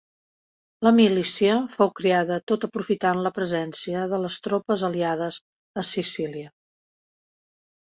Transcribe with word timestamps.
La 0.85 0.93
milícia 0.99 1.57
fou 1.73 1.91
creada 1.99 2.37
tot 2.53 2.65
aprofitant 2.69 3.21
la 3.27 3.33
presència 3.37 4.07
de 4.15 4.21
les 4.25 4.39
tropes 4.49 4.87
aliades 4.91 5.41
a 5.83 5.87
Sicília. 5.93 6.53